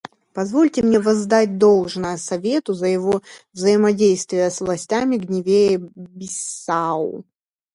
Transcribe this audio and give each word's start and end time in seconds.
Позвольте 0.33 0.81
мне 0.81 0.99
воздать 0.99 1.59
должное 1.59 2.17
Совету 2.17 2.73
за 2.73 2.87
его 2.87 3.21
взаимодействие 3.53 4.49
с 4.49 4.59
властями 4.59 5.17
Гвинеи-Бисау. 5.17 7.23